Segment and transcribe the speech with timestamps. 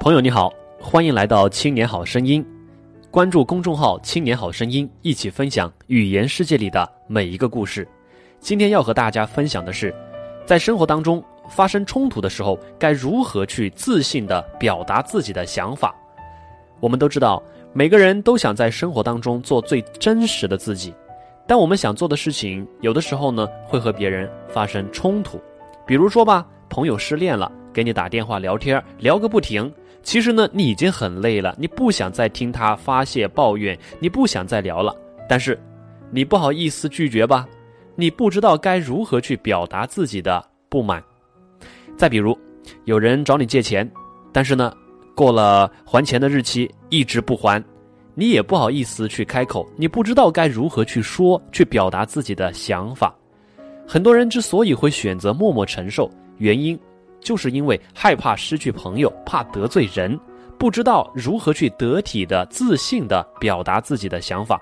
[0.00, 0.50] 朋友你好，
[0.80, 2.42] 欢迎来到《青年好声音》，
[3.10, 7.86] 关注公众号“青年好声音”，一起分享语言世界里的每一个故事。
[8.38, 9.92] 今天要和大家分享的是，
[10.46, 15.92] 在生活当中发生冲突的时候，该如何去自信的表达自己的想法。
[16.78, 17.42] 我们都知道，
[17.72, 20.94] 每个人都想在生活当中做最真实的自己，
[21.44, 25.40] 但我们想做的事情，有的时候呢会和别人发生冲突。
[25.84, 29.70] 比如说吧，朋友失恋了，给你打电话聊天，聊个不停。
[30.08, 34.96] 其实呢，你已经很累了，你不想再听他发泄抱怨，你不想再聊了。
[35.28, 35.60] 但是，
[36.10, 37.46] 你不好意思拒绝吧？
[37.94, 41.04] 你不知道该如何去表达自己的不满。
[41.94, 42.34] 再比如，
[42.86, 43.86] 有人找你借钱，
[44.32, 44.72] 但是呢，
[45.14, 47.62] 过了还钱的日期一直不还，
[48.14, 53.14] 你也不好意思去开口，你不知道该如何去说，去表达自己的想法。
[53.86, 56.80] 很多人之所以会选择默默承受，原因。
[57.20, 60.18] 就是因为害怕失去朋友，怕得罪人，
[60.58, 64.60] 不知道如何去得体的、自信的表达自己的想法。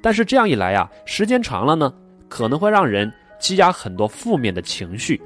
[0.00, 1.92] 但是这样一来啊，时间长了呢，
[2.28, 5.20] 可能会让人积压很多负面的情绪。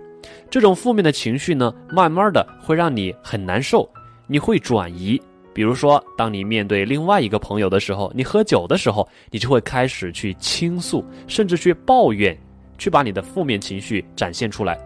[0.51, 3.89] 这种负面的情绪呢，慢慢的会让你很难受，
[4.27, 5.21] 你会转移。
[5.55, 12.37] 比如说，当你面对另外一个朋友的时候，你喝酒的时候，你就会开始去倾诉，甚至去抱怨，
[12.77, 14.79] 去把你的负面情绪展现出来。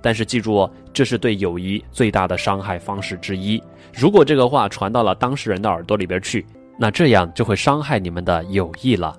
[0.00, 3.62] 但是记住哦，这是对友谊最大的伤害方式之一。
[3.92, 6.44] 如果这个话传到了当事人的耳朵里边去，
[6.78, 9.18] 那这样就会伤害你们的友谊了。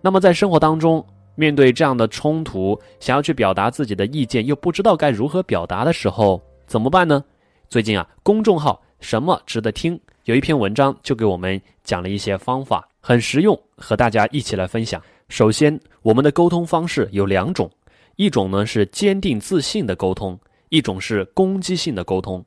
[0.00, 7.24] 那么在生活当中，面对这样的冲突，想要去表达自己的意见，又不知道该如何表达的时候，怎么办呢？
[7.68, 15.00] 最近啊，公众号什么值得听有一篇文章，就给我们讲了一些方法，很实用，和大家一起来分享。
[15.28, 17.70] 首先，我们的沟通方式有两种。
[18.16, 22.44] 一种呢是坚定自信的沟通，一种是攻击性的沟通。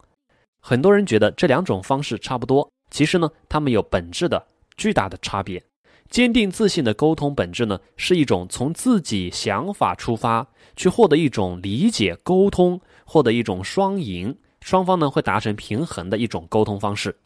[0.60, 4.48] 很多人觉得这两种方式差不多，其实呢，他们有本质的
[4.78, 5.64] 巨大的差别。
[6.10, 17.18] 坚定自信的沟通本质呢，是一种从自己想法出发，去获得一种理解、沟通，获得一种双赢，双方呢会达成平衡的一种沟通方式。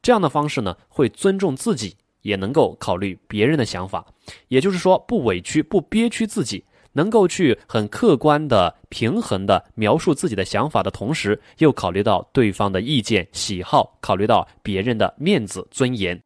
[0.00, 4.06] 这样的方式呢，会尊重自己，也能够考虑别人的想法，
[4.48, 6.64] 也就是说，不委屈、不憋屈自己。
[6.92, 16.20] 能够去很客观的、平衡的描述自己的想法的同时，又考虑到对方的意见、喜好，考虑到别人的面子、尊严，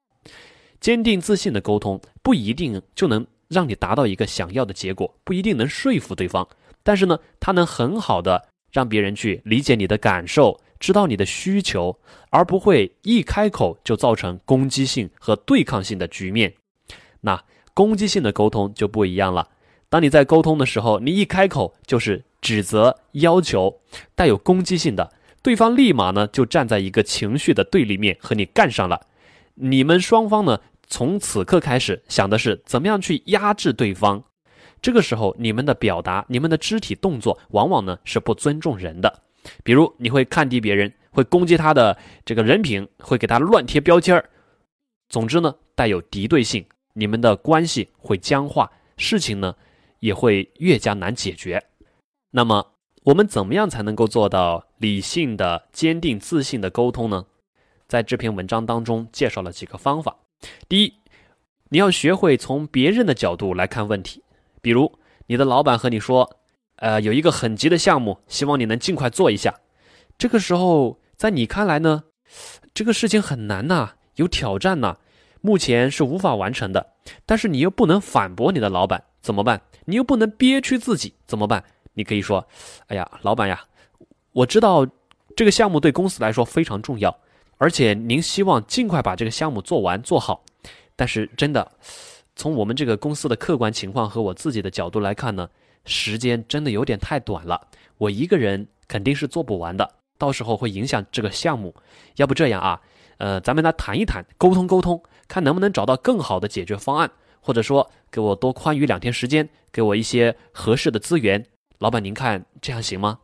[0.80, 6.46] 坚定自信的沟通不一定就能让你达到一个想要的结果，不一定能说服对方。
[6.82, 11.98] 但是呢，它能很好的让别人去理解你的感受，知道你的需求，
[12.30, 16.52] 而不会一开口就造成攻击性和对抗性的局面。
[17.20, 17.42] 那
[17.72, 19.48] 攻击性的沟通就不一样了。
[19.94, 23.78] 当你在沟通的时候，你一开口就是指责、要求，
[24.16, 29.02] 带有攻击性的，对方立马呢就站在一个情绪的对立面和你干上了。
[29.54, 34.24] 你们双方呢从此刻开始想的是怎么样去压制对方。
[34.82, 39.22] 这个时候，你们的表达、你们的肢体动作，往往呢是不尊重人的。
[39.62, 44.28] 比如，你会看低别人，会攻击他的这个人品，会给他乱贴标签儿。
[45.08, 49.54] 总之呢，带有敌对性，你们的关系会僵化，事情呢。
[50.04, 51.64] 也会越加难解决。
[52.30, 52.72] 那么，
[53.04, 57.24] 我们怎么样才能够做到理性的、坚定、自信的沟通呢？
[57.88, 60.14] 在这篇文章当中介绍了几个方法。
[60.68, 60.92] 第一，
[61.70, 64.22] 你要学会从别人的角度来看问题。
[64.60, 64.92] 比如，
[65.26, 66.36] 你的老板和你说
[66.76, 69.58] ：“呃，有一个很急的项目，希望你能尽快做一下。”
[70.18, 72.04] 这个时候，在你看来呢，
[72.74, 74.98] 这个事情很难呐，有挑战呐，
[75.40, 76.92] 目前是无法完成的。
[77.24, 79.58] 但是你又不能反驳你的老板，怎么办？
[79.86, 81.64] 你又不能憋屈自己，怎么办？
[81.94, 82.46] 你可以说
[82.88, 83.64] ：“哎呀，老板呀，
[84.32, 84.86] 我知道
[85.34, 87.16] 这个项目对公司来说非常重要，
[87.56, 90.44] 而且您希望尽快把这个项目做完做好。
[90.94, 91.72] 但是真的，
[92.36, 95.48] 从我们这个公司的客观情况和我自己的角度来看呢，
[95.86, 101.74] 时间真的有点太短了，我一个人肯定是做不完的，到时候会影响这个项目。
[102.16, 102.78] 要不这样啊，
[103.16, 107.10] 呃，咱们来谈一谈，沟通沟通，看能不能找到更好的解决方案。”
[107.44, 111.44] 或者说，给我多宽裕两天时间，给我一些合适的资源，
[111.78, 113.18] 老板您看这样行吗？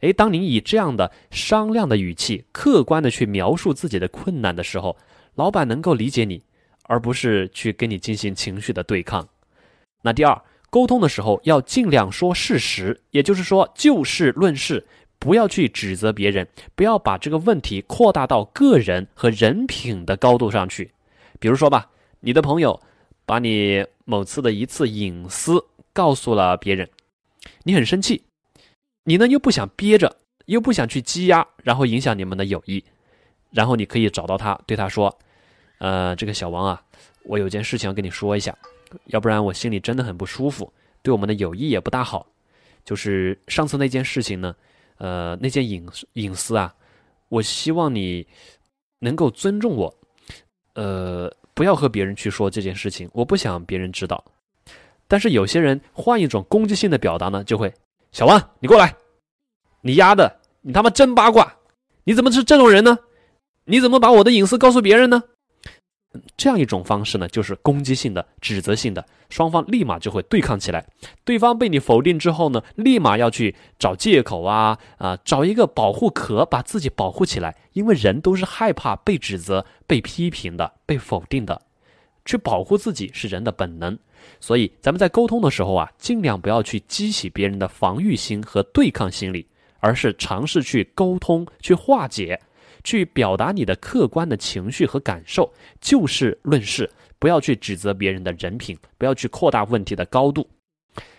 [0.00, 4.96] 诶，当您以这样的商量的语气，客观的去描述自己的困难的时候，
[5.34, 6.42] 老板能够理解你，
[6.84, 9.28] 而不是去跟你进行情绪的对抗。
[10.00, 14.86] 那第二，沟通的时候要尽量说事实，也就是说就事论事，
[15.18, 20.90] 不要去指责别人，不要把这个问题扩大到个人和人品的高度上去。
[21.38, 21.90] 比如说吧，
[22.20, 22.80] 你的朋友。
[23.28, 26.88] 把你某次的一次隐私告诉了别人，
[27.62, 28.22] 你很生气，
[29.04, 30.16] 你呢又不想憋着，
[30.46, 32.82] 又不想去积压，然后影响你们的友谊，
[33.50, 35.14] 然后你可以找到他，对他说
[35.76, 36.82] ：“呃，这个小王啊，
[37.24, 38.56] 我有件事情要跟你说一下，
[39.08, 40.72] 要不然我心里真的很不舒服，
[41.02, 42.26] 对我们的友谊也不大好。
[42.86, 44.56] 就是上次那件事情呢，
[44.96, 46.74] 呃，那件隐隐私啊，
[47.28, 48.26] 我希望你
[49.00, 49.94] 能够尊重我，
[50.72, 54.24] 呃，不要和别人去说这件事情，我不想别人知道。
[55.08, 57.74] 但是有些人换一种攻击性的表达呢，就会
[58.12, 58.94] 小王，你过来，
[59.80, 61.52] 你丫的，你他妈真八卦，
[62.04, 62.96] 你怎么是这种人呢？”
[63.66, 65.20] 你怎么把我的隐私告诉别人呢？
[66.36, 70.84] 这样一种方式呢，就是攻击性的、指责性的，双方立马就会对抗起来。
[71.24, 77.54] 对方被你否定之后呢，立马要去找借口啊啊，找一个保护壳，把自己保护起来。
[77.74, 81.60] 因为人都是害怕被指责、被批评的、被否定的，
[82.24, 83.96] 去保护自己是人的本能。
[84.40, 89.46] 所以，咱们在沟通的时候啊，尽量不要去激起别人的防御心和对抗心理，
[89.78, 92.40] 而是尝试去沟通、去化解。
[92.88, 100.48] 去表达你的客观的情绪和感受，就事论事，不要去指责别人的人品，不要去扩大问题的高度。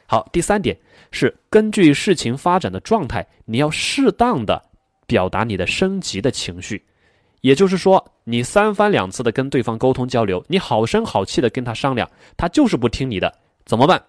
[0.07, 0.75] 好，第三点
[1.12, 4.60] 是根据事情发展的状态，你要适当的
[5.06, 6.83] 表达你的升级的情绪。
[7.42, 13.31] 也就是说，你三番两次的跟对方沟通交流，你好声好气的跟他商量，他就是不听你的，
[13.63, 14.04] 怎么办？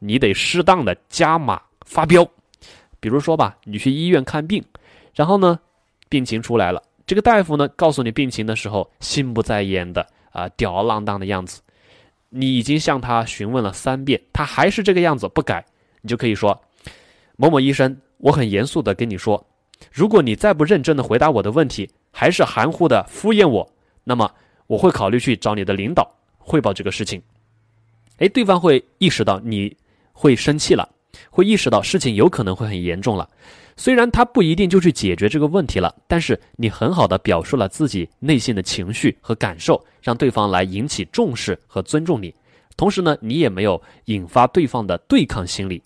[0.00, 2.28] 你得适当的加码发飙。
[2.98, 4.60] 比如说吧，你去医院看病，
[5.14, 5.60] 然后呢，
[6.08, 6.82] 病情出来了。
[7.06, 11.60] 这个大夫呢，告诉你病情的时候，心不在焉的啊，吊儿郎当的样子。
[12.30, 15.64] 你已经向他询问了三遍，他还是这个样子不改，
[16.00, 16.60] 你就可以说
[17.36, 19.46] ：“某某医生，我很严肃的跟你说，
[19.92, 23.70] 如果你再不认真的回答我的问题，还是含糊的敷衍我，
[24.02, 24.32] 那么
[24.66, 27.22] 我会考虑去找你的领导汇报这个事情。”
[28.18, 29.76] 哎，对方会意识到你
[30.12, 30.88] 会生气了，
[31.30, 33.28] 会意识到事情有可能会很严重了。
[33.76, 42.32] 虽然他不一定就去解决这个问题了，但是你很好的表述了自己内心的情绪和感受，让对方来引起重视和尊重你。
[42.76, 45.82] 同时呢，你也没有引发对方的对抗心理。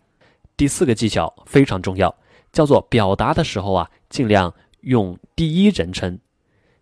[0.56, 2.14] 第四个技巧非常重要，
[2.52, 6.19] 叫做表达的时候啊，尽量用第一人称。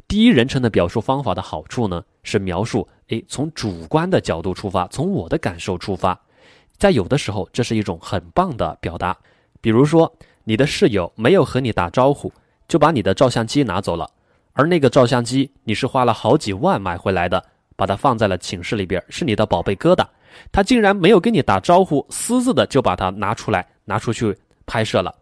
[0.08, 6.20] 第一人称的表述方法的好处呢，是描述，诶，从主观的角度出发，从我的感受出发。
[6.78, 9.16] 在有的时候，这是一种很棒的表达，
[9.60, 10.12] 比如说。
[10.48, 12.32] 你的室友没有和你打招呼，
[12.68, 14.08] 就把你的照相机拿走了，
[14.52, 17.44] 而那个照相机你是花了好几万买回来的，
[17.74, 20.06] 把它放在了寝室里边，是你的宝贝疙瘩，
[20.52, 25.12] 他竟然没有跟你打招呼，私自的就把它拿出来拿出去拍摄了。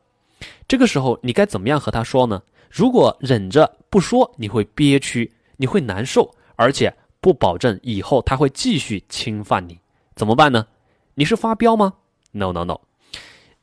[0.69, 2.43] 这个时候你该怎么样和他说呢？
[2.71, 9.81] 如果忍着不说，你会憋屈，你会难受，而且不保证以后他会继续侵犯你，
[10.15, 10.67] 怎么办呢？
[11.17, 11.95] 你是发飙吗
[12.33, 12.81] ？No No No。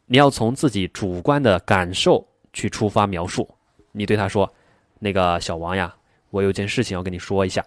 [0.05, 3.47] 你要从自己主观的感受去出发描述。
[3.91, 4.51] 你对他说
[4.99, 5.93] ：“那个小王呀，
[6.29, 7.65] 我有件事情要跟你说一下。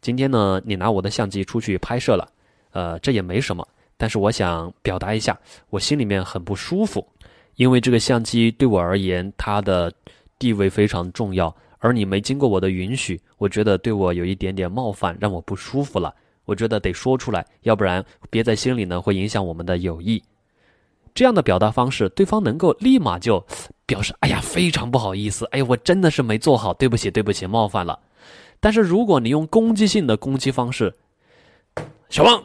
[0.00, 2.28] 今天呢，你拿我的相机出去拍摄了，
[2.72, 3.66] 呃，这也没什么。
[3.96, 5.38] 但是我想表达一下，
[5.68, 7.06] 我心里面很不舒服，
[7.54, 9.92] 因为这个相机对我而言，它的
[10.38, 16.12] 地位非常重要，而你没经过我的允许，我觉得对我有一点点冒犯，让我不舒服了。
[16.50, 20.20] 我觉得得说出来，要不然憋在心里呢，会影响我们的友谊。”
[21.14, 23.44] 这样的表达方式，对方能够立马就
[23.86, 28.00] 表示：“哎呀，非常不好意思，哎呀，我真的是没做好，对不起，对不起，冒犯了。”
[28.58, 30.92] 但是如果你用攻击性的攻击方式，
[32.08, 32.44] 小王，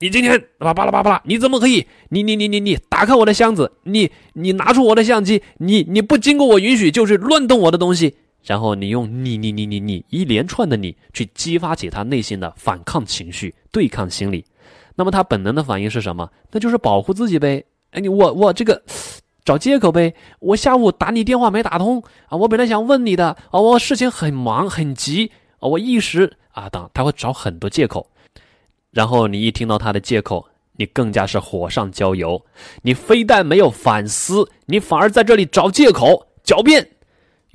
[0.00, 1.86] 你今天巴拉巴拉巴拉，你怎么可以？
[2.08, 14.44] 你你你你你打开我的箱子，你你拿出我的相机，你你不经过我允许就是乱动我的东西，然后你用你你你你你一连串的你去激发起他内心的反抗情绪、对抗心理，
[14.94, 16.30] 那么他本能的反应是什么？
[16.52, 17.64] 那就是保护自己呗。
[17.90, 18.80] 哎，你我我这个
[19.44, 20.14] 找借口呗。
[20.38, 28.08] 我下午打你电话没打通啊，我本来想问你的啊，我事情很忙很急啊，我一时啊，等他会找很多借口。
[28.92, 32.40] 然后你一听到他的借口，你更加是火上浇油。
[32.82, 36.88] 你非但没有反思，你反而在这里找借口狡辩。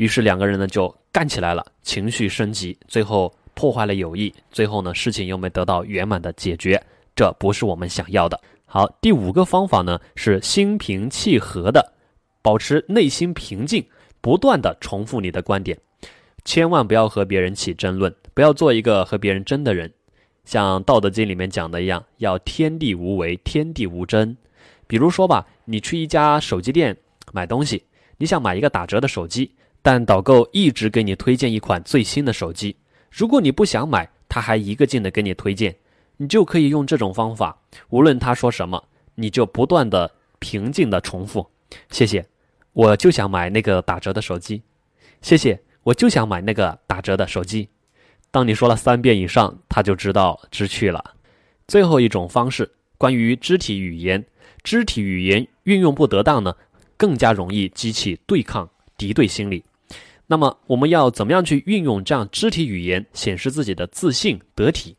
[0.01, 4.33] 于是两个人呢就干起来了，情绪升级，最后破坏了友谊。
[4.51, 6.83] 最后呢，事情又没得到圆满的解决，
[7.15, 8.41] 这不是我们想要的。
[8.65, 11.93] 好，第五个方法呢是心平气和的，
[12.41, 13.85] 保持内心平静，
[14.21, 15.77] 不断的重复你的观点，
[16.43, 19.93] 千万不要和别人起争论，不要做一个和别人争的人。
[20.45, 24.35] 像《道德经》里面讲的一样，要天地无为，天地无争。
[24.87, 26.97] 比如说吧，你去一家手机店
[27.31, 27.83] 买东西，
[28.21, 29.51] 你想买一个打折的手机，
[29.81, 32.75] 但导购一直给你推荐一款最新的手机，
[33.09, 35.75] 如果你不想买，他还一个劲的给你推荐。
[36.17, 37.59] 你就可以用这种方法，
[37.89, 38.83] 无论他说什么，
[39.15, 41.49] 你就不断的平静的重复。
[41.89, 42.23] 谢谢，
[42.73, 44.61] 我就想买那个打折的手机。
[45.23, 47.67] 谢谢，我就想买那个打折的手机。
[48.29, 51.15] 当你说了三遍以上，他就知道知趣了。
[51.67, 54.23] 最后一种方式，关于肢体语言，
[54.61, 56.55] 肢体语言运用不得当呢，
[57.01, 59.63] 更加容易激起对抗敌对心理。
[60.27, 64.95] 那么，我们要怎么样去运用这样肢体语言，显示自己的自信得体？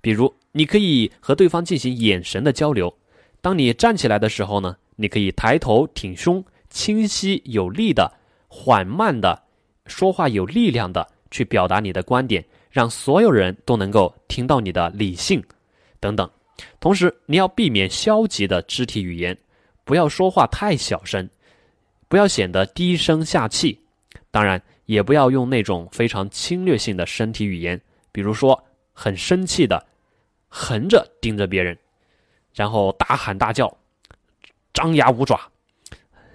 [0.00, 2.96] 比如，你可以和对方进行眼神的交流。
[3.40, 8.12] 当你站起来的时候呢，你可以抬头挺胸，清晰有力的、
[8.46, 9.42] 缓慢的
[9.86, 12.44] 说话，有力量的去表达你的观点。
[12.70, 15.42] 让所有人都能够听到你的理性，
[15.98, 16.30] 等等。
[16.78, 19.36] 同时，你要避免消极的肢体语言，
[19.84, 21.28] 不要说话太小声，
[22.08, 23.78] 不要显得低声下气。
[24.30, 28.60] 当然，也不要用那种非常侵略性的身体语言，比如说
[28.92, 29.86] 很生气的
[30.48, 31.76] 横着盯着别人，
[32.54, 33.76] 然后大喊大叫，
[34.72, 35.40] 张牙舞爪，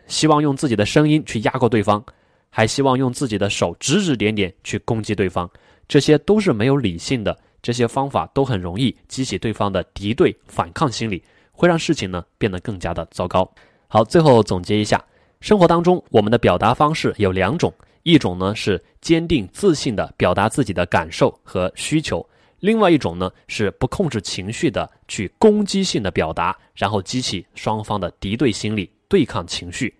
[0.08, 2.04] 希望用自己的声音去压过对方，
[2.50, 5.50] 还希望用自己的手指指点点去攻击对方。
[5.88, 11.24] 这些都是没有理性的，这些方法都很容易激起对方的敌对反抗心理，
[11.60, 13.52] 会让事情呢变得更加的糟糕。
[13.90, 15.04] 好，最后总结一下，
[15.42, 17.74] 生活当中我们的表达方式有两种，
[18.04, 22.26] 一种呢是坚定自信的表达自己的感受和需求，
[22.62, 29.94] 另外一种呢是不控制情绪的去攻击性的表达，然后激起双方的敌对心理，对抗情绪。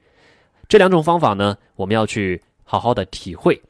[0.70, 3.62] 这两种方法呢，我们要去好好的体会。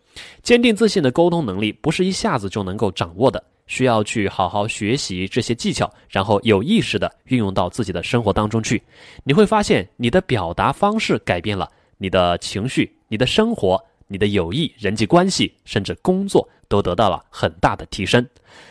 [0.43, 8.81] 坚定自信的沟通能力不是一下子就能够掌握的，需要去好好学习这些技巧，然后有意识的运用到自己的生活当中去。
[9.23, 18.27] 你会发现，你的表达方式改变了，你的情绪、你的生活、你的友谊、人际关系，甚至工作都得到了很大的提升。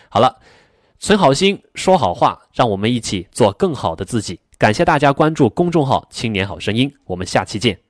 [0.09, 0.37] 好了，
[0.99, 4.38] 存好心，说好话，让我们一起做更好的自己。
[4.59, 7.88] 感谢大家关注公众号“青年好声音”，我们下期见。